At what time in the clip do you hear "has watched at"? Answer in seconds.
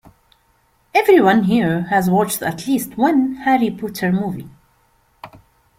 1.91-2.65